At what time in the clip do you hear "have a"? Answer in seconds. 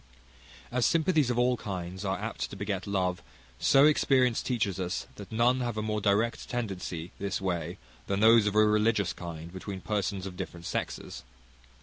5.59-5.83